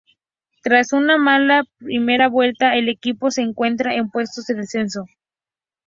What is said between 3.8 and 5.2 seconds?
en puestos de descenso.